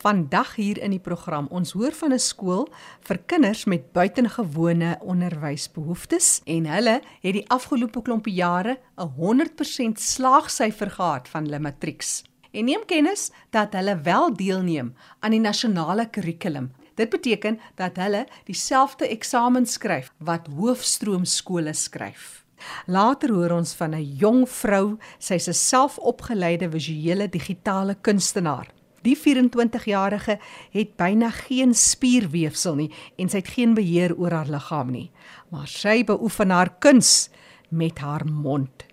[0.00, 2.68] Vandag hier in die program, ons hoor van 'n skool
[3.04, 10.90] vir kinders met buitengewone onderwysbehoeftes en hulle het die afgelope klompie jare 'n 100% slaagsyfer
[10.90, 12.24] gehad van hulle matrieks.
[12.50, 16.72] En neem kennis dat hulle wel deelneem aan die nasionale kurrikulum.
[16.94, 22.44] Dit beteken dat hulle dieselfde eksamen skryf wat hoofstroom skole skryf.
[22.86, 28.79] Later hoor ons van 'n jong vrou, sy's 'n selfopgeleide visuele digitale kunstenaar.
[29.02, 30.38] Die 24-jarige
[30.70, 35.08] het byna geen spierweefsel nie en sy het geen beheer oor haar liggaam nie,
[35.48, 37.30] maar sy beoefen haar kuns
[37.68, 38.84] met haar mond.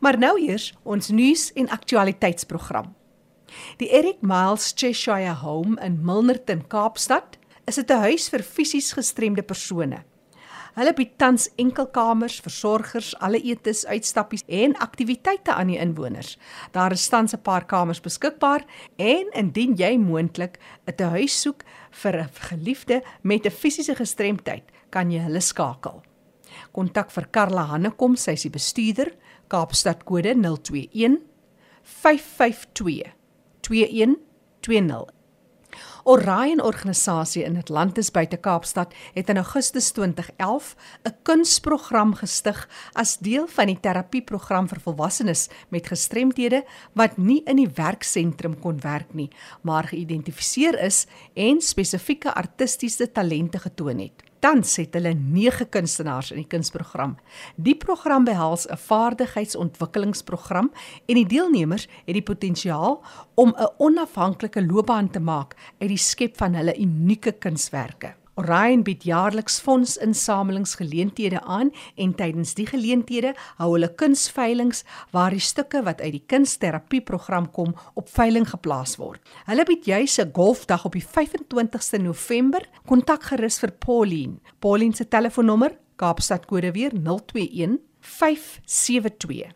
[0.00, 2.94] Maar nou eers ons nuus en aktualiteitsprogram.
[3.80, 10.04] Die Eric Miles Cheshire Home in Milnerton, Kaapstad, is 'n huis vir fisies gestremde persone.
[10.76, 16.34] Hulle bied tans enkelkamers, versorgers, alle etes, uitstappies en aktiwiteite aan die inwoners.
[16.74, 18.64] Daar is tans 'n paar kamers beskikbaar
[18.96, 25.10] en indien jy moontlik 'n huis soek vir 'n geliefde met 'n fisiese gestremdheid, kan
[25.10, 26.02] jy hulle skakel.
[26.72, 29.12] Kontak vir Karla Hannekom, sy is die bestuurder,
[29.48, 31.20] Kaapstad kode 021
[31.82, 33.14] 552
[33.60, 35.15] 2120
[36.06, 43.46] Orion organisasie in Atlantis buite Kaapstad het in Augustus 2011 'n kunsprogram gestig as deel
[43.46, 49.30] van die terapieprogram vir volwassenes met gestremthede wat nie in die werksentrum kon werk nie,
[49.62, 54.22] maar geïdentifiseer is en spesifieke artistiese talente getoon het.
[54.46, 57.16] Tans het hulle 9 kunstenaars in die kunsprogram.
[57.58, 60.70] Die program behels 'n vaardigheidsontwikkelingsprogram
[61.06, 63.02] en die deelnemers het die potensiaal
[63.34, 68.14] om 'n onafhanklike loopbaan te maak uit die skep van hulle unieke kunswerke.
[68.36, 74.82] Orion bied jaarliks fondsinsamelingsgeleenthede aan en tydens die geleenthede hou hulle kunsveilings
[75.16, 79.22] waar die stukke wat uit die kunsterapieprogram kom op veiling geplaas word.
[79.48, 82.68] Hulle bied juis 'n golfdag op die 25ste November.
[82.86, 84.38] Kontak gerus vir Pauline.
[84.58, 89.52] Pauline se telefoonnommer Kaapstad kode weer 021 572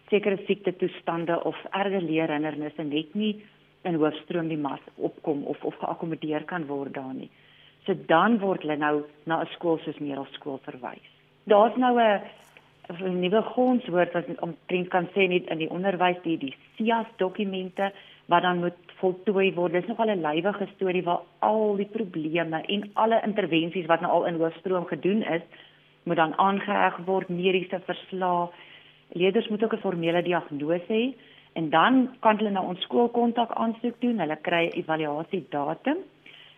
[0.10, 3.44] sekere siekte toestande of erge leerhindernisse net nie
[3.84, 7.30] in hoofstroom die mas opkom of of geakkommodeer kan word daar nie.
[7.86, 11.08] So dan word hulle nou na 'n skool soos Merel skool verwys.
[11.46, 12.22] Daar's nou 'n
[13.00, 17.92] nuwe grondswoord wat omtrent kan sê net in die onderwys die die SIAS dokumente
[18.32, 19.74] wat dan moet voltooi word.
[19.74, 24.26] Dis nogal 'n lywige storie waar al die probleme en alle intervensies wat nou al
[24.26, 25.42] in hoofstroom gedoen is,
[26.04, 28.50] moet dan aangeheg word, mediese verslae.
[29.14, 31.14] Leerders moet ook 'n formele diagnose hê
[31.54, 34.20] en dan kan hulle na ons skoolkontak aansoek doen.
[34.20, 35.98] Hulle kry 'n evaluasie datum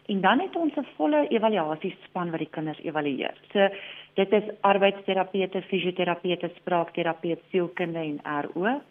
[0.05, 3.37] en dan het ons 'n volle evaluasiespan wat die kinders evalueer.
[3.51, 3.69] So
[4.13, 8.81] Dit is arbeidsterapeute, fisioterapeute, spraakterapeute, sielkunde en RO.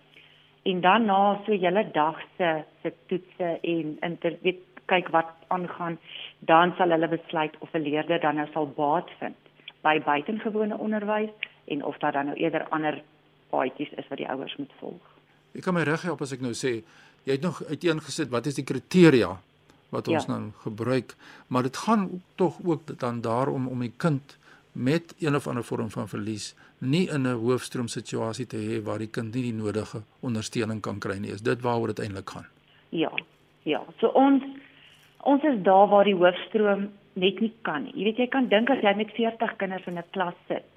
[0.63, 4.61] En dan na so julle dag se se toetse en inter weet
[4.91, 5.99] kyk wat aangaan,
[6.39, 9.37] dan sal hulle besluit of 'n leerder dan nou sal baat vind
[9.83, 11.31] by buitengewone onderwys
[11.65, 13.03] en of daar dan nou eerder ander
[13.51, 15.07] paadjies is wat die ouers moet volg.
[15.55, 16.83] Ek kan my reg help as ek nou sê,
[17.25, 19.39] jy het nog uiteengesit wat is die kriteria
[19.93, 20.39] wat ons ja.
[20.39, 21.15] nou gebruik,
[21.47, 24.39] maar dit gaan tog ook dan daarom om die kind
[24.73, 28.99] met een of ander vorm van verlies nie in 'n hoofstroom situasie te hê waar
[28.99, 31.31] die kind nie die nodige ondersteuning kan kry nie.
[31.31, 32.47] Is dit waaroor dit eintlik gaan?
[32.89, 33.13] Ja.
[33.63, 33.83] Ja.
[33.99, 34.43] So ons
[35.19, 37.93] ons is daar waar die hoofstroom net nie kan nie.
[37.95, 40.71] Jy weet jy kan dink as jy met 40 kinders in 'n klas sit,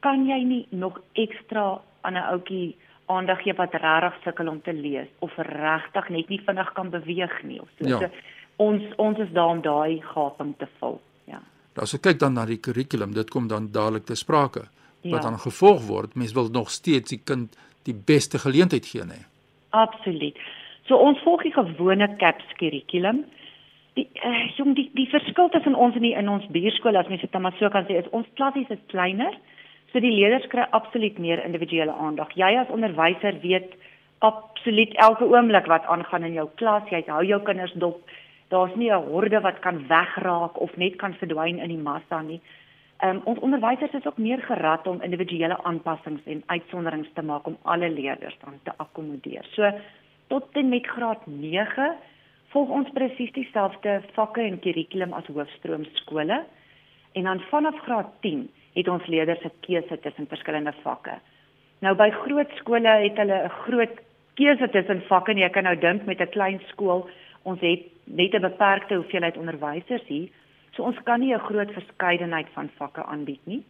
[0.00, 4.72] kan jy nie nog ekstra aan 'n ouetjie aandag gee wat regtig sukkel om te
[4.72, 7.88] lees of regtig net nie vinnig kan beweeg nie of so.
[7.88, 7.98] Ja.
[7.98, 8.10] so
[8.56, 11.00] ons ons is daar om daai gaping te vul.
[11.28, 11.42] Ja.
[11.76, 14.66] As jy kyk dan na die kurrikulum, dit kom dan dadelik te sprake
[15.06, 15.30] wat Ja.
[15.30, 16.14] dan gevolg word.
[16.14, 19.22] Mens wil nog steeds die kind die beste geleentheid gee, nê.
[19.70, 20.38] Absoluut.
[20.88, 23.24] So ons volg die gewone CAPS kurrikulum.
[23.94, 27.20] Die uh, jong die die verskil tussen ons en die in ons buurskool as mens
[27.20, 29.38] dit dan maar so kan sê is ons klassies is kleiner.
[29.96, 32.34] So die leerders kry absoluut meer individuele aandag.
[32.36, 33.70] Jy as onderwyser weet
[34.26, 36.84] absoluut elke oomblik wat aangaan in jou klas.
[36.92, 38.02] Jy hou jou kinders dop.
[38.52, 42.40] Daar's nie 'n horde wat kan wegraak of net kan verdwyn in die massa nie.
[43.02, 47.56] Um, ons onderwysers is ook meer gerad om individuele aanpassings en uitsonderings te maak om
[47.62, 49.46] alle leerders dan te akkommodeer.
[49.52, 49.72] So
[50.28, 51.96] tot en met graad 9
[52.48, 56.44] volg ons presies dieselfde vakke en kurrikulum as hoofstroom skole.
[57.16, 61.14] En dan vanaf graad 10 het ons leerders 'n keuse tussen verskillende vakke.
[61.80, 63.94] Nou by groot skole het hulle 'n groot
[64.34, 67.08] keuse tussen vakke en jy kan nou dink met 'n klein skool,
[67.42, 70.28] ons het net 'n beperkte hoeveelheid onderwysers hier,
[70.72, 73.64] so ons kan nie 'n groot verskeidenheid van vakke aanbied nie.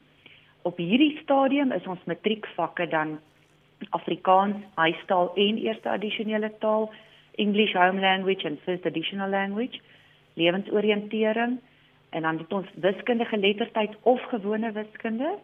[0.63, 3.19] Op hierdie stadium is ons matriekvakke dan
[3.91, 6.91] Afrikaans, huistaal en eerste addisionele taal,
[7.35, 9.81] English home language en first additional language,
[10.35, 11.59] lewensoriëntering
[12.17, 15.39] en dan het ons wiskunde geletterdheid of gewone wiskunde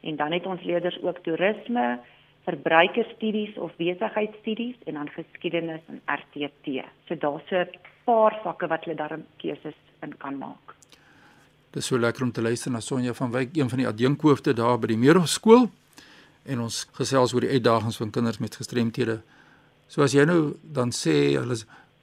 [0.00, 1.98] en dan het ons leerders ook toerisme,
[2.46, 6.84] verbruikerstudies of besigheidstudies en dan geskiedenis en RTT.
[7.06, 7.68] So daar's so 'n
[8.04, 10.74] paar vakke wat hulle daarin keuses in kan maak.
[11.70, 14.78] Dis so lekker om te luister na Sonja van Wyk, een van die adjunkhoofde daar
[14.78, 15.70] by die Meerhof skool.
[16.44, 19.22] En ons gesels oor die uitdagings van kinders met gestremthede.
[19.86, 21.56] So as jy nou dan sê hulle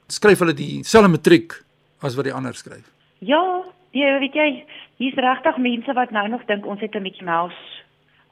[0.06, 1.64] skryf hulle dieselfde matriek
[2.00, 2.90] as wat die ander skryf.
[3.18, 3.59] Ja,
[3.90, 4.64] jy weet jy,
[4.96, 7.80] hier's regtig mense wat nou nog dink ons het 'n Mickey Mouse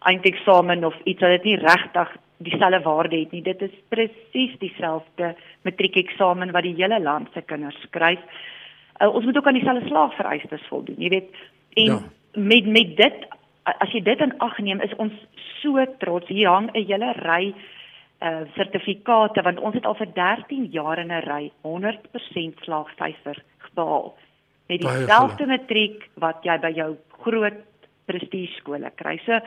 [0.00, 3.42] eindeksamen of iets wat dit nie regtig dieselfde waarde het nie.
[3.42, 8.20] Dit is presies dieselfde matriekeksamen wat die hele land se kinders skryf.
[9.00, 11.34] Uh, ons moet ook aan dieselfde slaagvereistes voldoen, jy weet.
[11.74, 11.92] En Ja.
[11.92, 12.40] ja.
[12.40, 13.26] met met dit
[13.62, 15.12] as jy dit in ag neem, is ons
[15.60, 16.28] so trots.
[16.28, 17.54] Hier hang 'n hele ry
[18.22, 23.42] uh sertifikate want ons het al vir 13 jaar in 'n ry 100% slaagsyfer
[23.74, 24.14] behaal.
[24.68, 26.90] Met dieselfde matriek wat jy by jou
[27.24, 27.64] groot
[28.08, 29.16] prestige skole kry.
[29.24, 29.38] So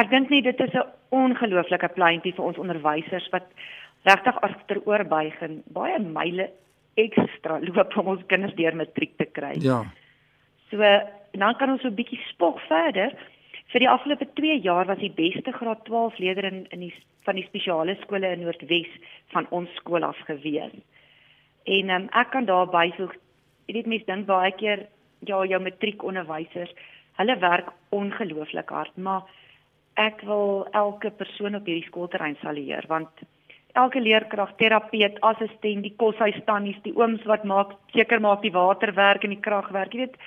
[0.00, 3.46] ek dink nie dit is 'n ongelooflike pleintjie vir ons onderwysers wat
[4.04, 6.50] regtig agteroor buig en baie myle
[6.96, 9.54] ekstra loop om ons kinders deur matriek te kry.
[9.60, 9.84] Ja.
[10.70, 13.12] So dan kan ons so 'n bietjie spog verder.
[13.72, 16.94] Vir die afgelope 2 jaar was die beste graad 12 leerder in in die
[17.24, 18.90] van die spesiale skole in Noordwes
[19.32, 20.72] van ons skool af gewees.
[21.64, 23.14] En um, ek kan daar byvoeg,
[23.66, 24.86] jy weet mense dink baie keer
[25.24, 26.72] ja, jou matriekonderwysers,
[27.18, 29.22] hulle werk ongelooflik hard, maar
[30.00, 33.22] ek wil elke persoon op hierdie skoolterrein salueer want
[33.74, 39.34] elke leerkrag, terapeut, assistent, die koshuistannies, die ooms wat maak seker maak die waterwerk en
[39.34, 40.18] die kragwerk, jy weet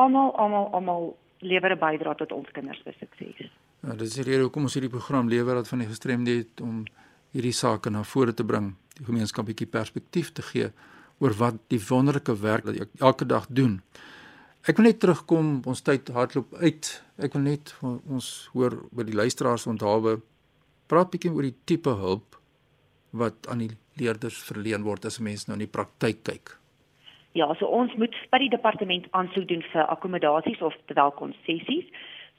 [0.00, 1.10] almal almal almal
[1.40, 3.50] lewer 'n bydrae tot ons kinders se sukses.
[3.82, 6.84] Ja, dis die rede hoekom ons hierdie program lewer dat van die gestremde het om
[7.32, 10.70] hierdie sake na vore te bring, die gemeenskap 'n bietjie perspektief te gee
[11.22, 13.78] oor wat die wonderlike werk wat ek elke dag doen.
[14.66, 16.90] Ek wil net terugkom, ons tyd hardloop uit.
[17.22, 20.18] Ek wil net ons hoor by die luisteraars onthou
[20.90, 22.36] praat bietjie oor die tipe hulp
[23.16, 26.56] wat aan die leerders verleen word as mense nou in die praktyk kyk.
[27.36, 31.88] Ja, so ons moet by die departement aansoek doen vir akkommodasies of terwyl konsessies.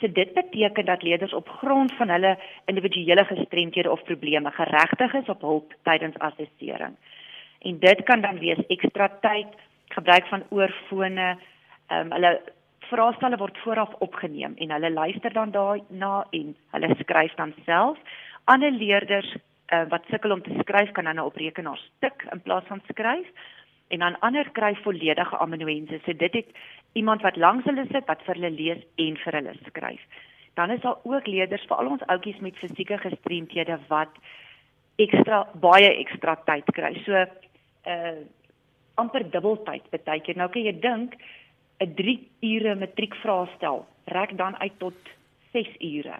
[0.01, 2.35] So dit beteken dat leerders op grond van hulle
[2.69, 6.97] individuele gestremthede of probleme geregtig is op hulp tydens assessering.
[7.63, 9.47] En dit kan dan wees ekstra tyd,
[9.95, 11.37] gebruik van oorfone,
[11.87, 12.33] ehm um, hulle
[12.89, 17.97] vraestelle word vooraf opgeneem en hulle luister dan daarna en hulle skryf dan self.
[18.43, 22.41] Ander leerders uh, wat sukkel om te skryf kan dan nou op rekenaar stik in
[22.41, 23.27] plaas van skryf
[23.87, 25.99] en dan ander kry volledige amanuense.
[26.05, 26.49] So dit het
[26.93, 30.01] iemand wat langs hulle sit wat vir hulle lees en vir hulle skryf.
[30.53, 34.13] Dan is daar ook leerders, veral ons ouetjies met fisieke gestremthede wat
[35.01, 36.93] ekstra baie ekstra tyd kry.
[37.05, 37.25] So
[37.87, 38.23] uh
[38.95, 40.37] amper dubbeltyd baie keer.
[40.37, 41.15] Nou kan jy dink
[41.81, 44.93] 'n 3 ure matriekvraestel rek dan uit tot
[45.51, 46.19] 6 ure.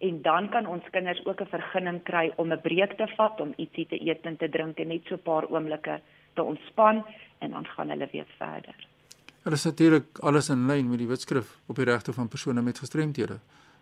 [0.00, 3.54] En dan kan ons kinders ook 'n vergunning kry om 'n breek te vat, om
[3.56, 6.00] ietsie te eet en te drink en net so 'n paar oomblikke
[6.34, 7.04] te ontspan
[7.38, 8.74] en dan gaan hulle weer verder.
[9.44, 12.78] Dit is natuurlik alles in lyn met die wetskrif op die regte van persone met
[12.78, 13.38] gestremthede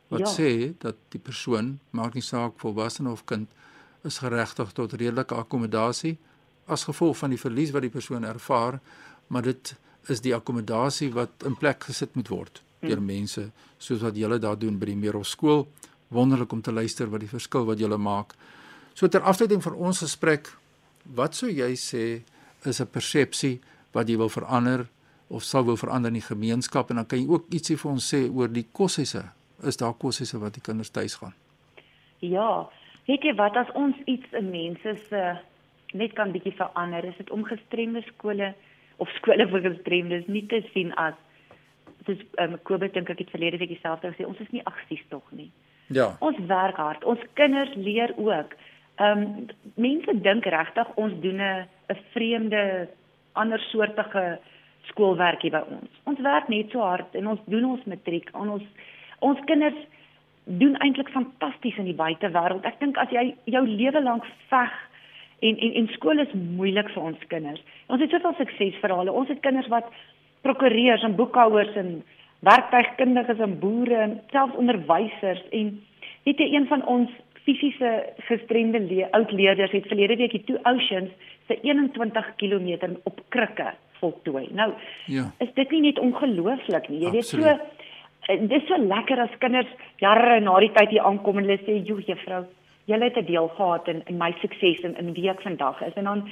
[0.09, 0.26] wat Ja.
[0.26, 3.49] sê dat die persoon, maak nie saak volwassene of kind,
[4.05, 6.19] is geregtig tot redelike akkommodasie
[6.71, 8.81] as gevolg van die verlies wat die persoon ervaar,
[9.29, 9.75] maar dit
[10.09, 13.07] is die akkommodasie wat in plek gesit moet word deur Hmm.
[13.07, 15.67] mense soos wat julle daar doen by die Meerhof skool.
[16.09, 18.35] Wonderlik om te luister wat die verskil wat julle maak.
[18.95, 20.49] So ter afsluiting van ons gesprek,
[21.05, 22.23] wat sou jy sê
[22.65, 23.61] is 'n persepsie
[23.93, 24.89] wat jy wil verander
[25.29, 28.15] of sou wil verander in die gemeenskap en dan kan jy ook ietsie vir ons
[28.15, 29.25] sê oor die koshuise.
[29.62, 31.35] Is daar koshuise wat die kinders tuis gaan?
[32.19, 32.69] Ja,
[33.07, 35.39] weet jy wat as ons iets in mense se
[35.92, 38.54] net kan bietjie verander, is dit om gestremde skole
[38.97, 41.14] of skole vir gestremdes nie te sien as
[42.06, 45.25] dis um, Kobus dink ek het verlede week dieselfde gesê, ons is nie agsies tog
[45.37, 45.50] nie.
[45.92, 46.12] Ja.
[46.25, 47.04] Ons werk hard.
[47.04, 48.54] Ons kinders leer ook.
[49.00, 52.88] Ehm um, mense dink regtig ons doen 'n 'n vreemde
[53.32, 54.38] ander soortige
[54.90, 55.90] skoolwerk hier by ons.
[56.04, 58.30] Ons werk net so hard en ons doen ons matriek.
[58.32, 58.62] Ons
[59.18, 59.80] ons kinders
[60.44, 62.64] doen eintlik fantasties in die buitewêreld.
[62.64, 64.73] Ek dink as jy jou lewe lank veg
[65.40, 67.62] en en en skool is moeilik vir ons kinders.
[67.88, 69.12] Ons het soveel suksesverhale.
[69.12, 69.88] Ons het kinders wat
[70.42, 72.02] prokureurs en boekhouers en
[72.47, 75.75] werktuigkundiges en boere en selfs onderwysers en
[76.25, 77.11] weet jy een van ons
[77.44, 77.90] fisiese
[78.28, 81.12] gestremde le oud leerders het verlede week die Two Oceans
[81.49, 84.49] se 21 km op krikke voltooi.
[84.56, 84.73] Nou,
[85.06, 85.30] Ja.
[85.38, 87.00] is dit nie net ongelooflik nie.
[87.04, 89.68] Jy weet so eh, dis so lekker as kinders
[89.99, 92.44] jare na die tyd hier aankom en hulle sê, "Jo, juffrou,
[92.90, 95.94] julle het 'n deel gehad in in my sukses en in wie ek vandag is."
[95.94, 96.28] En dan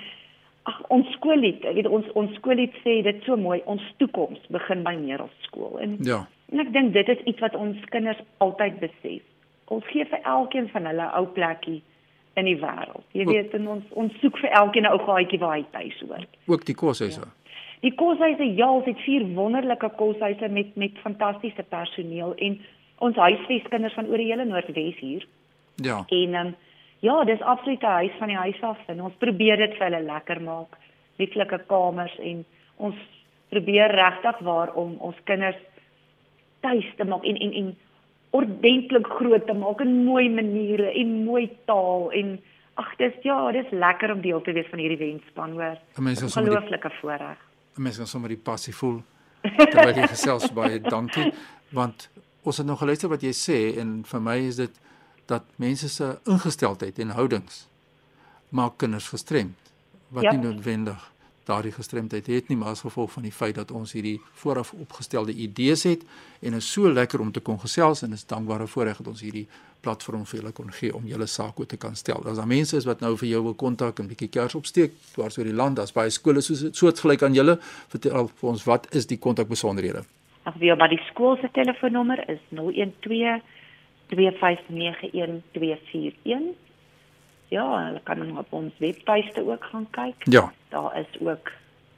[0.69, 4.95] ag ons skoollied, weet ons ons skoollied sê dit so mooi, ons toekoms begin by
[4.95, 5.79] Merelskool.
[5.81, 6.27] En Ja.
[6.53, 9.23] En ek dink dit is iets wat ons kinders altyd besef.
[9.69, 11.83] Ons gee vir elkeen van hulle 'n ou plekkie
[12.37, 13.05] in die wêreld.
[13.13, 16.01] Jy Ook- weet, en ons ons soek vir elkeen 'n ou gaatjie waar hy tuis
[16.09, 16.37] hoort.
[16.47, 17.21] Ook die koshuise.
[17.81, 22.61] Die koshuise, ja, ons het vier wonderlike koshuise met met fantastiese personeel en
[22.99, 25.27] ons huisves kinders van oor die hele Noordwes hier.
[25.83, 26.03] Ja.
[26.09, 26.55] En um,
[27.01, 30.03] ja, dis absoluut 'n huis van die huis af en ons probeer dit vir hulle
[30.03, 30.77] lekker maak.
[31.17, 32.45] Lieflike kamers en
[32.77, 32.97] ons
[33.49, 35.59] probeer regtig waar om ons kinders
[36.61, 37.77] tuis te maak en en en
[38.31, 42.39] ordentlik groot te maak in mooi maniere en mooi taal en
[42.75, 45.79] ag dis ja, dis lekker om deel te wees van hierdie wenspan hoor.
[45.99, 47.39] 'n Mens kan sommer die Ongelooflike voorreg.
[47.77, 49.03] 'n mens kan sommer die passie voel
[49.43, 51.33] terwyl jy gesels baie dankie
[51.79, 52.09] want
[52.43, 54.81] ons het nog geluister wat jy sê en vir my is dit
[55.29, 57.67] dat mense se ingesteldheid en houdings
[58.49, 59.73] maak kinders gestremd
[60.09, 60.33] wat Ja.
[60.33, 61.11] nie noodwendig
[61.49, 65.33] daardie gestremdheid het nie maar as gevolg van die feit dat ons hierdie vooraf opgestelde
[65.33, 66.05] idees het
[66.45, 69.47] en is so lekker om te kon gesels en is dankbare voorreg dat ons hierdie
[69.81, 72.25] platform vir julle kon gee om julle sake te kan stel.
[72.27, 75.39] As daar mense is wat nou vir jou wil kontak en bietjie kers opsteek dwars
[75.39, 77.59] oor die land, daar's baie skole soos soortgelyk aan julle.
[77.89, 80.03] Vertel vir ons wat is die kontakbesonderhede?
[80.51, 83.41] Ag weer maar die skool se telefoonnommer is 012
[84.09, 86.55] 2591 241.
[87.49, 90.25] Ja, hulle kan dan op ons webtuiste ook gaan kyk.
[90.25, 90.53] Ja.
[90.69, 91.53] Daar is ook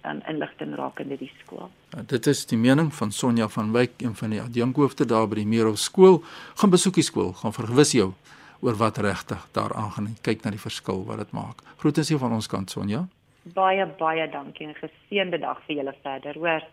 [0.07, 1.71] um, inligting rakende die skool.
[1.91, 5.41] Nou, Dit is die mening van Sonja van Wyk, een van die adjunkhoofde daar by
[5.43, 6.21] die Meerhof skool.
[6.55, 8.13] Gaan besoek die skool, gaan vergewis jou
[8.61, 11.65] oor wat regtig daar aangaan en kyk na die verskil wat dit maak.
[11.83, 13.07] Groetens hier van ons kant Sonja.
[13.55, 16.67] Baie baie dankie en geseënde dag vir julle verder, hoor.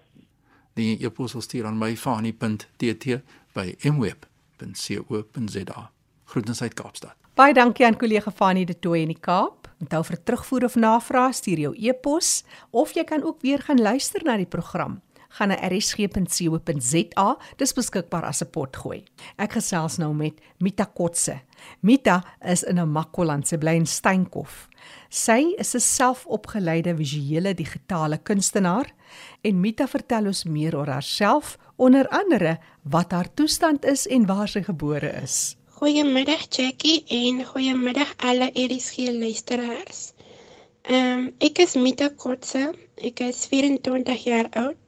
[0.78, 3.22] Die e-pos sal stuur aan my fani.tt
[3.56, 4.37] by mweb.co.za.
[6.28, 7.16] Groetens uit Kaapstad.
[7.38, 9.68] Baie dankie aan kollega Fanie de Tooy in die Kaap.
[9.78, 14.24] Onthou vir terugvoer of navrae stuur jou e-pos of jy kan ook weer gaan luister
[14.26, 14.98] na die program.
[15.38, 17.26] Gaan na rsg.co.za,
[17.62, 19.04] dis beskikbaar as 'n potgooi.
[19.38, 21.42] Ek gesels nou met Mita Kotse.
[21.82, 24.68] Mita is in 'n Makwaland se bly in Steenkof.
[25.10, 28.92] Sy is 'n selfopgeleide visuele digitale kunstenaar
[29.42, 34.48] en Mita vertel ons meer oor haarself, onder andere wat haar toestand is en waar
[34.48, 35.56] sy gebore is.
[35.68, 40.14] Goeiemiddag Jackie en goeiemiddag alle ERG luisteraars.
[40.82, 42.74] Ehm um, ek is Mita Kotse.
[42.96, 44.88] Ek is 24 jaar oud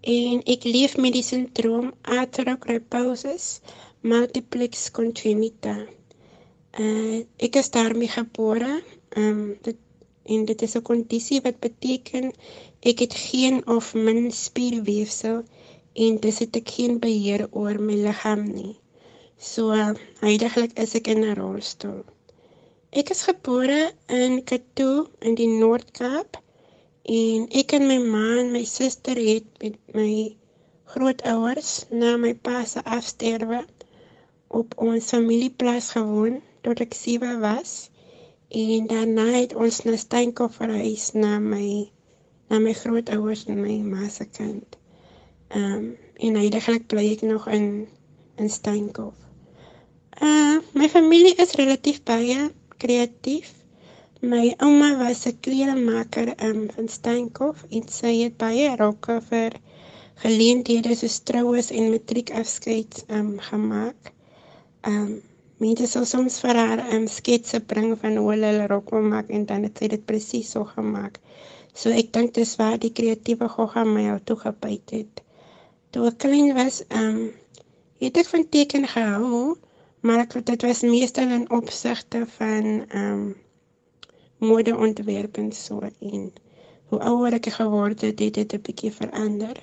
[0.00, 3.60] en ek leef met die sindroom arthrogryposis
[4.00, 5.76] multiplex congenita.
[6.78, 8.80] Uh, ek is daarmee gebore.
[9.16, 9.76] Um, dit
[10.30, 12.32] en dit is 'n kondisie wat beteken
[12.80, 15.42] ek het geen of min spierweefsel
[15.92, 18.76] en dis het ek geen beheer oor my liggaam nie.
[19.38, 19.72] So
[20.20, 22.04] heidaglik is ek in 'n rolstoel.
[22.90, 26.36] Ek is gebore in Katoo in die Noord-Kaap
[27.02, 30.36] en ek en my ma en my suster het met my
[30.94, 33.64] grootouers na my pa se afsterwe
[34.60, 37.90] op ons familieplaas gewoon tot ek 7 was
[38.50, 41.86] en daarna het ons na Steenkof verhuis na my
[42.50, 44.76] na my grootouers en my ma se kant.
[45.48, 45.84] Ehm um,
[46.20, 47.88] en heidaglik bly ek nog in
[48.36, 49.14] in Steenkof.
[50.22, 53.54] Uh, my familie is relatief baie kreatief.
[54.22, 59.56] My ouma was 'n kleermaker um, van Steenkof en sy het baie rokke vir
[60.24, 64.12] geleenthede soos troues en matriekafskeid um, gemaak.
[64.92, 65.22] Um,
[65.64, 69.32] mense sou soms vir haar um, sketse bring van hoe hulle hulle rok wil maak
[69.32, 71.16] en dan het sy dit presies so gemaak.
[71.72, 75.26] So ek dink dis waar die kreatiewe gogga my al toe gebyt het.
[75.96, 77.28] Toe ek klein was, ehm um,
[78.04, 79.56] het ek van teken gehou,
[80.04, 83.30] maar ek dit was meestal in opsigte van ehm um,
[84.40, 85.80] modeontwerp en so
[86.10, 86.30] en
[86.90, 89.56] hoe ouer ek geword het, het dit 'n bietjie verander.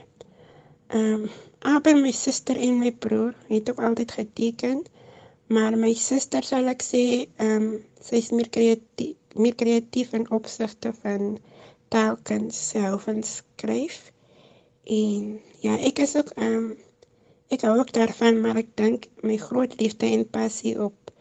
[0.87, 1.23] Ehm um,
[1.71, 4.83] albei my suster en my broer het ook altyd geteken,
[5.47, 7.03] maar my suster sal ek sê,
[7.45, 7.65] ehm um,
[8.09, 11.39] sy's meer kreatief, meer kreatief in opsigte van
[11.95, 13.97] telkens self van skryf.
[14.83, 16.69] En ja, ek is ook ehm um,
[17.49, 21.11] ek hou ook daarvan, maar ek dink my groot liefde en passie op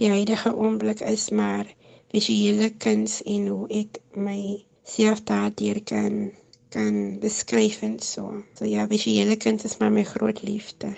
[0.00, 1.66] die huidige oomblik is maar
[2.12, 4.40] visuele kuns en hoe ek my
[4.82, 6.30] self daardeur kan
[6.70, 8.44] kan beskryf en so.
[8.54, 10.94] So ja, visuele kuns is maar my groot liefde.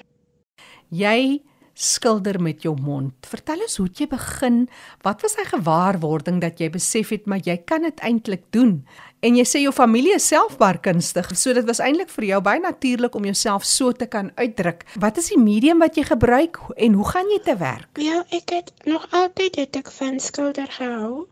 [0.93, 1.41] Jy
[1.75, 3.15] skilder met jou mond.
[3.29, 4.67] Vertel ons hoe jy begin.
[5.07, 8.83] Wat was hy gewaarwording dat jy besef het maar jy kan dit eintlik doen?
[9.23, 12.59] En jy sê jou familie is selfbaar kunstig, so dit was eintlik vir jou baie
[12.63, 14.83] natuurlik om jouself so te kan uitdruk.
[14.99, 18.03] Wat is die medium wat jy gebruik en hoe gaan jy te werk?
[18.03, 21.29] Ja, ek het nog altyd dit ek van skilder gehou,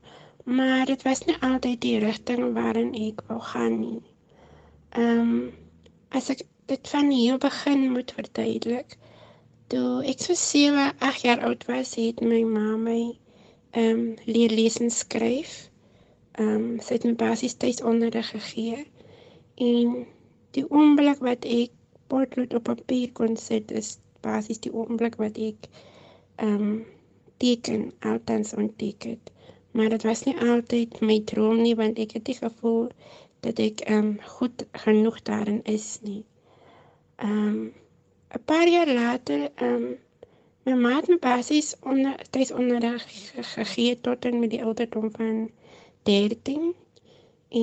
[0.46, 3.98] maar dit was nie altyd die rigting waarin ek wou gaan nie.
[4.94, 5.34] Ehm um,
[6.10, 8.96] as ek dit van hier begin moet verduidelik,
[9.70, 13.00] Toe ek so 7, 8 jaar oud was, het my ma my
[13.78, 15.52] ehm um, leer lees en skryf.
[16.42, 18.80] Ehm um, sy het my basies tuisonderrig gegee.
[19.66, 19.92] En
[20.56, 21.76] die oomblik wat ek
[22.10, 26.72] potlood op papier kon sit, is basies die oomblik wat ek ehm um,
[27.44, 29.06] teken altens ontdek.
[29.70, 32.88] Maar dit was nie altyd my droom nie, want ek het die gevoel
[33.46, 36.24] dat ek ehm um, goed genoeg daarin is nie.
[37.22, 37.62] Ehm um,
[38.36, 39.98] 'n paar jaar later, ehm um,
[40.64, 43.04] my ma het my basies onder tuis onderrig
[43.54, 45.50] gegee tot en met die ouderdom van
[46.08, 46.74] 13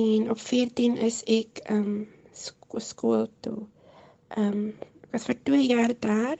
[0.00, 2.08] en op 14 is ek ehm um,
[2.42, 3.60] sko skool toe.
[4.28, 4.66] Ehm um,
[5.04, 6.36] ek was vir 2 jaar daar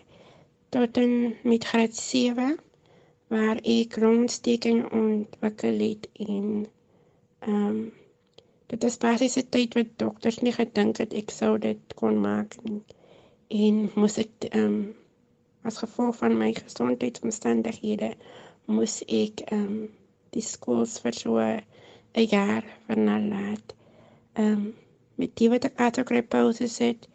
[0.77, 1.15] tot en
[1.53, 2.59] met graad 7
[3.33, 6.67] waar ek rondsteking ontwikkel het en
[7.39, 7.81] ehm um,
[8.75, 12.61] dit is basies 'n tyd wat dokters nie gedink het ek sou dit kon maak
[12.69, 12.83] nie
[13.49, 14.81] en moes ek ehm um,
[15.69, 18.11] as gevolg van my gesondheidsomstandighede
[18.77, 19.79] moes ek ehm um,
[20.37, 23.73] die skool vir so 'n jaar verlaat.
[24.35, 24.67] Ehm um,
[25.23, 27.09] met die wat ek autokrepose het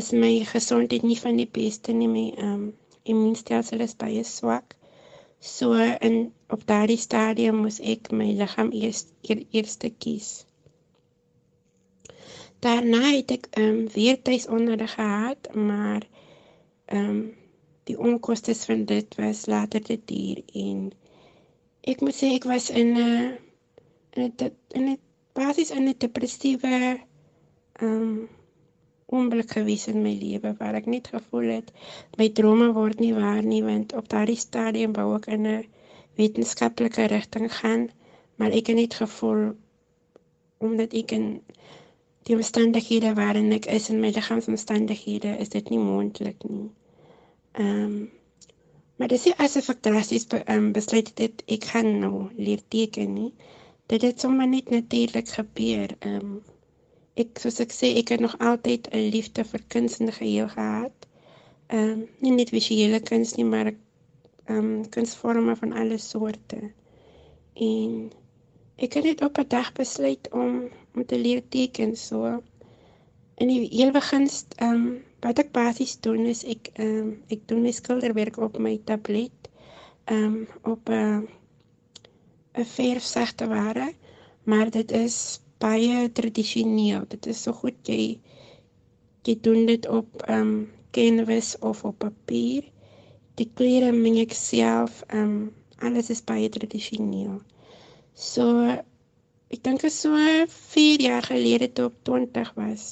[0.00, 2.66] is my gesondheid nie van die beste nie my ehm um,
[3.14, 4.76] immuunstelsel is baie swak.
[5.40, 5.72] So
[6.08, 10.28] in op daardie stadium moes ek my liggaam eers eers kies.
[12.64, 16.02] Daarna het ek ehm um, weer tuisonderrig gehad, maar
[16.84, 17.20] ehm um,
[17.88, 20.90] die onkoste van dit was later te duur en
[21.80, 23.30] ek moet sê ek was in 'n uh,
[24.16, 24.98] in 'n in 'n
[25.32, 26.74] basis in 'n depressiewe
[27.72, 28.28] ehm um,
[29.06, 31.72] oomblik gewees in my lewe waar ek net gevoel het
[32.20, 35.64] my drome word nie waar nie want op daardie stadium wou ek in 'n
[36.18, 37.88] wetenskaplike rigting gaan,
[38.36, 39.54] maar ek het net gevoel
[40.58, 41.26] omdat ek in
[42.28, 46.68] die omstandighede waarin ek is in my liggaamsomstandighede is dit nie moontlik nie.
[47.56, 47.98] Ehm um,
[48.98, 53.30] maar dis asof ek drasties be, um, besluit het ek gaan nou leer teken nie.
[53.88, 55.94] Dit het sommer net natuurlik gebeur.
[56.00, 56.32] Ehm um,
[57.22, 61.08] ek soos ek sê ek het nog altyd 'n liefde vir kuns in geheel gehad.
[61.68, 66.60] Ehm um, nie net visuele kuns nie, maar ehm um, kunsvorme van alle soorte.
[67.54, 68.12] En
[68.76, 72.38] ek het net op 'n dag besluit om om te leer teken so.
[73.38, 74.86] In die heel begins ehm um,
[75.22, 79.50] wat ek basies doen is ek ehm um, ek doen my skilderwerk op my tablet
[80.10, 80.38] ehm um,
[80.74, 81.28] op 'n
[82.58, 83.92] 'n verfsagte ware,
[84.50, 87.04] maar dit is baie tradisioneel.
[87.14, 88.18] Dit is so goed jy
[89.26, 92.64] jy doen dit op ehm um, canvas of op papier.
[93.38, 95.38] Die kleure meng ek self ehm um,
[95.78, 97.38] alles is baie tradisioneel.
[98.14, 98.44] So
[99.54, 100.14] ek dink dit so
[100.54, 102.86] 4 jaar gelede toe ek 20 was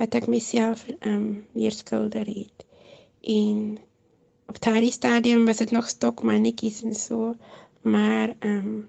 [0.00, 2.64] wat ek myself ehm um, weer skilder het.
[3.36, 3.78] En
[4.50, 7.34] op daardie stadium was dit nog stokmannetjies en so,
[7.82, 8.88] maar ehm um,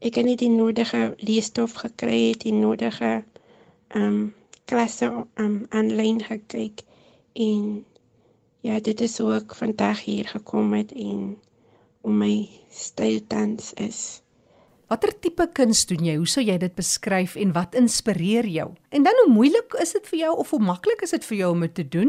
[0.00, 3.12] ek het nie die nodige leesstof gekry die nodige
[3.88, 4.20] ehm um,
[4.70, 6.84] klasse um, aanlyn gekyk
[7.32, 7.84] en
[8.60, 11.38] ja, dit is ook vandag hier gekom het en
[12.00, 14.22] om my styl tans is.
[14.90, 16.16] Watter tipe kuns doen jy?
[16.18, 18.64] Hoe sou jy dit beskryf en wat inspireer jou?
[18.90, 21.50] En dan hoe moeilik is dit vir jou of hoe maklik is dit vir jou
[21.54, 22.08] om dit te doen?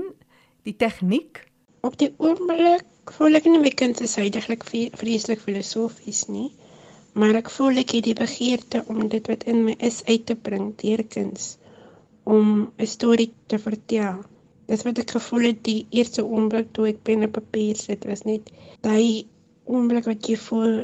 [0.66, 1.44] Die tegniek?
[1.86, 6.48] Op die oomblik voel ek nie my kind is eintlik vreeslik filosofies nie,
[7.14, 10.38] maar ek voel ek het die begeerte om dit wat in my is uit te
[10.48, 11.52] bring deur kuns
[12.26, 14.24] om 'n storie te vertel.
[14.74, 18.26] Dis wat ek gevoel het die eerste oomblik toe ek pen op papier sit, was
[18.26, 18.50] net
[18.82, 19.28] daai
[19.70, 20.82] oomblik wat jy voel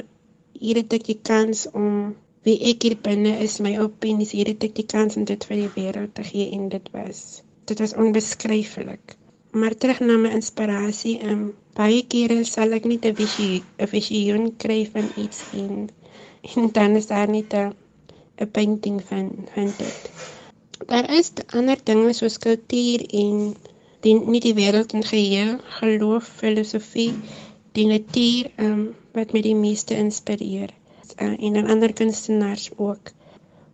[0.60, 2.16] hier het ek die kans om
[2.46, 5.62] wie ek hier binne is, my opinies, hier het ek die kans om dit vir
[5.62, 9.16] die wêreld te gee en dit was dit was onbeskryflik.
[9.52, 11.42] Maar terug na my inspirasie, ehm um,
[11.78, 15.88] baie kere sal ek net 'n visie 'n visioen kry van iets en
[16.54, 20.10] en dan is daar net 'n painting van van dit.
[20.86, 23.56] Daar is ander dinge soos kultuur en
[24.00, 27.12] die nie die wêreld in geheel, geloof, filosofie,
[27.72, 30.70] die natuur ehm um, wat my die meeste inspireer
[31.20, 33.12] uh, en dan ander kunstenaars ook.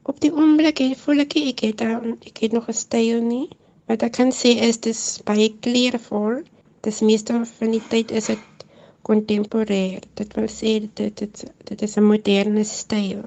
[0.03, 3.49] Op die oomblik voel ek ek het ek het nog 'n styl nie.
[3.89, 6.43] Wat ek kan sê is dis baie kleurvol.
[6.85, 8.65] Dis meestal van die tyd is dit
[9.09, 10.05] kontemporêr.
[10.21, 13.25] Dit wil sê dit dit dit is 'n moderne styl.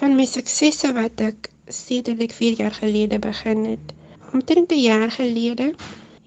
[0.00, 3.94] Van my suksesse wat ek sedert 4 jaar gelede begin het.
[4.32, 5.74] Omtrent 'n jaar gelede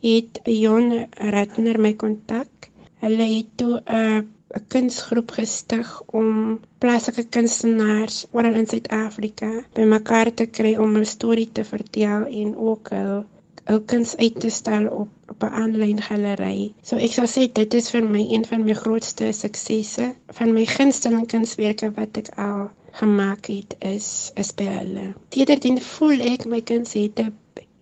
[0.02, 2.70] het Jon Ratner my kontak.
[3.04, 4.28] Hulle het toe 'n
[4.58, 5.88] 'n kunsgroep gestig
[6.20, 12.56] om plaaslike kunstenaars oral in Suid-Afrika bymekaar te kry om 'n storie te vertel en
[12.70, 13.24] ook hul
[13.72, 16.74] ou kuns uit te stel op op 'n aanlyn galery.
[16.88, 20.08] So ek sal sê dit is vir my een van my grootste suksesse
[20.40, 25.08] van my gunsteling kunswerke wat ek al gemaak het is is by hulle.
[25.30, 27.24] Tedertien voel ek my kuns het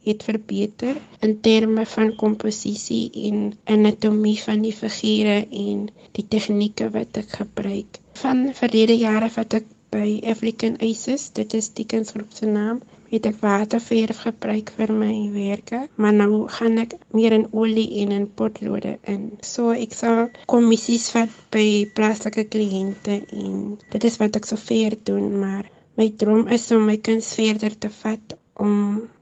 [0.07, 5.83] het verbeter in terme van komposisie en anatomie van die figure en
[6.17, 7.99] die tegnieke wat ek gebruik.
[8.23, 12.79] Van verlede jare wat ek by African Aces, dit is die kunsgroep se naam,
[13.11, 18.13] het ek waterverf gebruik vir my werke, maar nou gaan ek meer in olie en
[18.15, 19.25] in potlode in.
[19.43, 21.65] So ek sal kommissies vat by
[21.97, 23.57] plaaslike kliënte en
[23.91, 25.67] dit is wat ek so ver doen, maar
[25.99, 28.77] my droom is om my kuns verder te vat om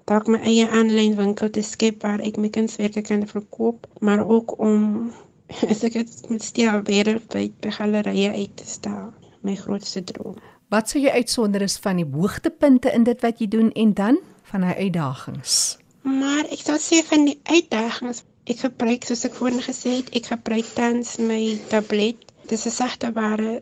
[0.09, 4.55] dalk my eie aanlyn winkel te skep waar ek my kunswerke kan verkoop, maar ook
[4.59, 5.11] om
[5.71, 9.11] as ek dit met stel weer by galerye uit te stel.
[9.45, 10.35] My grootste droom.
[10.69, 14.19] Wat sou jy uitsonder is van die hoogtepunte in dit wat jy doen en dan
[14.51, 15.79] van hy uitdagings?
[16.05, 20.29] Maar ek sou sê van die uitdagings, ek gebruik soos ek voorheen gesê het, ek
[20.33, 21.41] gebruik tans my
[21.71, 22.21] tablet.
[22.51, 23.61] Dis 'n sagte ware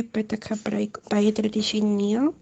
[0.00, 2.32] app wat ek gebruik baie tradisioneel.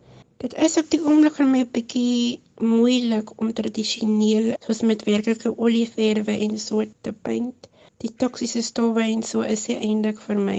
[0.45, 2.41] Dit is op die oomblik vir my 'n bietjie
[2.73, 7.69] moeilik om tradisioneel soos met werklike olieverwe en so te paint.
[8.05, 10.59] Die toksiese stowwe en so is eintlik vir my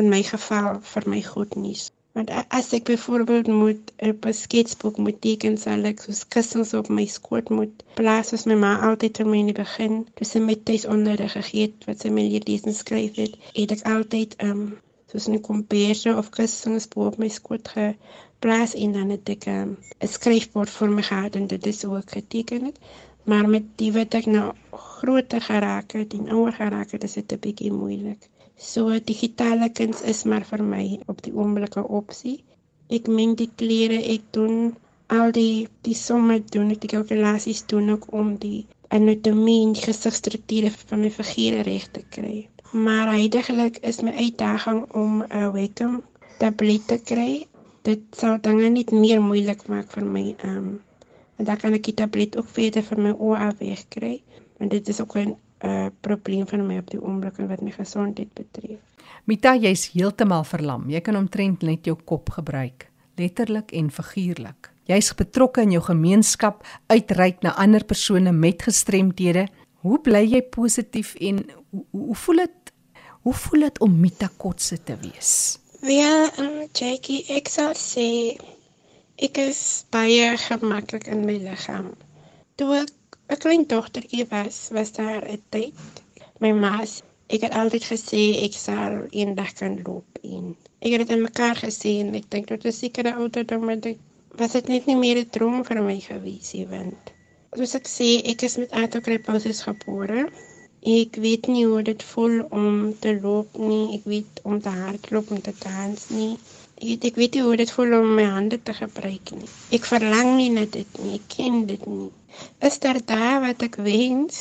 [0.00, 1.90] in my geval vir my goed nuus.
[2.16, 6.88] Want as ek byvoorbeeld moet op 'n sketsboek moet teken, sal ek soos kussings op
[6.88, 10.42] my skoot moet plaas soos my ma altyd vir my in die begin, dis sy
[10.46, 14.38] my tuisonderrig gegee het wat sy my leer lees en skryf het, het ek altyd
[14.48, 14.64] um
[15.12, 17.68] soos 'n komperse of kussings op my skoot
[18.40, 21.84] geplaas en dan het ek um, 'n um, skryfbord vir my gehad en dit is
[21.84, 22.78] ook geteken het.
[23.28, 27.32] Maar met die wat ek nou groter geraak het en ouer geraak het, is dit
[27.32, 28.28] 'n bietjie moeilik.
[28.56, 32.44] So digitale kuns is maar vir my op die oomblik 'n opsie.
[32.88, 34.74] Ek meng die kleure, ek doen
[35.06, 39.82] al die die somme doen ek die kalkulasies doen ook om die anatomie en die
[39.82, 42.48] gesigstrukture van my figure reg te kry.
[42.72, 46.02] Maar eintlik is my uitdaging om 'n webcam
[46.38, 47.46] tablet te kry.
[47.82, 50.24] Dit sou dinge net meer moeilik maak vir my.
[50.38, 50.80] Ehm um,
[51.40, 54.18] en dan kan ek die tablet ook verder vir my oë afweeg kry.
[54.60, 57.70] Want dit is ook 'n uh, probleem van my op die oomblik en wat my
[57.70, 58.78] gesondheid betref.
[59.24, 60.88] Mita, jy's heeltemal verlam.
[60.90, 64.70] Jy kan omtrent net jou kop gebruik, letterlik en figuurlik.
[64.84, 69.46] Jy's betrokke in jou gemeenskap, uitreik na ander persone met gestremdhede.
[69.84, 72.72] Hoe bly jy positief en hoe, hoe voel dit?
[73.22, 75.60] Hoe voel dit om Mita Kotse te wees?
[75.80, 78.36] Wel, um, Jackie, ek sal sê
[79.26, 79.60] ek is
[79.94, 81.94] baie gemaklik in my liggaam.
[82.60, 82.90] Toe ek
[83.32, 85.72] 'n klein dogtertjie was, was daar 'n tyd.
[86.44, 86.84] My ma,
[87.32, 90.52] ek het altyd gesê ek sal eendag kan loop en
[90.84, 92.12] ek het dit in mekaar gesien.
[92.14, 93.98] Ek dink seker 'n ouderdom maar dit
[94.36, 97.12] was dit net nie meer 'n droom vir my gewees nie, want
[97.56, 100.28] soos ek sê, ek is met artrose gebore.
[100.80, 103.98] Ek weet nie hoe dit voel om te loop nie.
[103.98, 106.32] Ek weet om te hardloop en te dans nie.
[106.80, 109.50] Ek weet, ek weet nie hoe dit voel om my hande te gebruik nie.
[109.76, 111.18] Ek verlang nie na dit nie.
[111.20, 112.08] Ek ken dit nie
[112.58, 114.36] is daar daar wat ek wens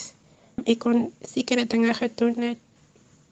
[0.64, 1.00] ek kon
[1.34, 2.60] sekere dinge gedoen het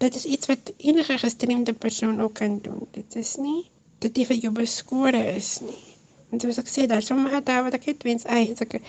[0.04, 3.62] dit is iets wat enige gestremde persoon ook kan doen dit is nie
[4.00, 5.84] dat dit vir jou beskore is nie
[6.32, 8.80] en soos ek sê daar sommige daar wat ek het wens ai as ek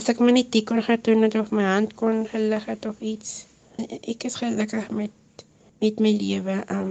[0.00, 3.36] as ek my net kon gedoen het of my hand kon gelig het of iets
[3.78, 5.44] Ek is gelukkig met
[5.78, 6.54] met my lewe.
[6.74, 6.88] Um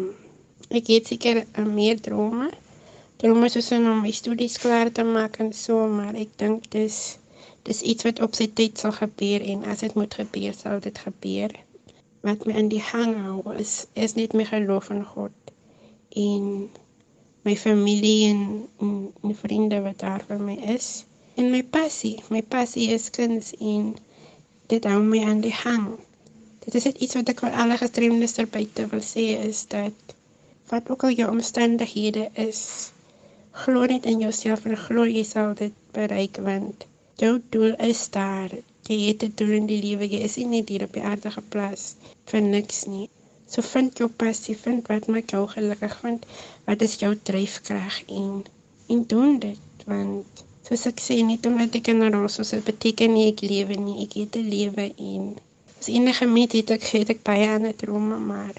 [0.80, 2.48] ek het seker um, meer drome.
[3.20, 7.18] Drome soos om my studies klaar te maak en so, maar ek dink dis
[7.68, 11.04] dis iets wat op sy tyd sal gebeur en as dit moet gebeur, sal dit
[11.04, 11.52] gebeur.
[12.24, 13.76] Wat my in die hang hou is
[14.08, 15.54] is net my geloof in God
[16.16, 16.70] en
[17.44, 18.42] my familie en,
[18.80, 18.98] en,
[19.28, 21.04] en vriende wat daar vir my is.
[21.36, 23.98] En my passie, my passie is kuns en
[24.72, 25.98] dit hou my aan die hang.
[26.68, 30.16] Dit is iets wat ek vir alle gestremdes ter buite wil sê is dat
[30.72, 32.62] wat ook al jou omstandighede is,
[33.64, 36.84] glo net in jouself en glo jy sal dit bereik want
[37.24, 38.52] jou doel is daar.
[38.90, 40.10] Jy het 'n doel in die lewe.
[40.12, 41.86] Jy is nie net hier op die aarde geplaas
[42.32, 43.08] vir niks nie.
[43.48, 46.26] So vind jou passie, vind wat maak jou gelukkig, vind
[46.68, 48.44] wat is jou dryfkrag en
[48.88, 52.64] en doen dit want soos ek sê net omdat ek in 'n rol is, dit
[52.72, 55.36] beteken nie ek lewe nie, ek het 'n lewe en
[55.80, 58.56] as enige mens het ek het ek baie ander drome, maar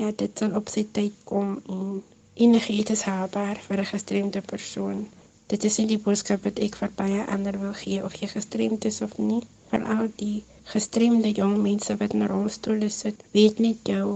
[0.00, 2.02] ja, dit sal op sy tyd kom en
[2.46, 5.06] enige iets is haalbaar vir 'n gestremde persoon.
[5.52, 8.84] Dit is nie die boodskap wat ek vir baie ander wil gee of jy gestremd
[8.90, 13.92] is of nie, vir al die gestremde jong mense wat in rolstoele sit, weet net
[13.94, 14.06] jou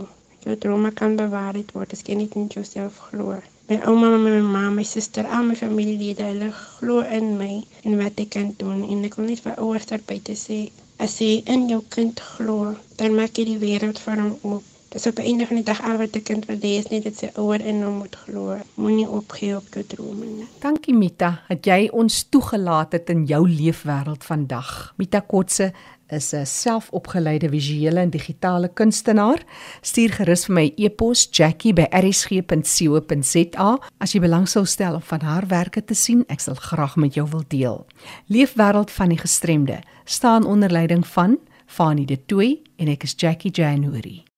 [0.45, 3.39] jou drome kan bewaarheid word as jy net in jouself glo.
[3.71, 7.53] My ouma, my ma, my suster, al my familielede, hulle glo in my
[7.85, 10.61] en wat ek kan doen en ek wil net vir ouers daar buite sê,
[11.01, 14.67] as jy in jou kind glo, dan maak jy die wêreld vir hom oop.
[14.91, 17.05] Dis op 'n einde van die dag al wat 'n kind wil hê is net
[17.05, 18.59] dat sy ouer in hom moet glo.
[18.75, 20.47] Moenie opgee op jou drome nie.
[20.59, 24.93] Dankie Mita, dat jy ons toegelaat het in jou leefwêreld vandag.
[24.97, 25.73] Mita Kotse
[26.13, 29.43] is 'n selfopgeleide visuele en digitale kunstenaar.
[29.81, 35.95] Stuur gerus vir my e-pos jackie@rsg.co.za as jy belangstel stel om van haar werke te
[35.95, 36.25] sien.
[36.29, 37.87] Ek sal graag met jou wil deel.
[38.27, 43.51] Leefwêreld van die gestremde staan onder leiding van Fanie De Tooy en ek is Jackie
[43.51, 44.30] January.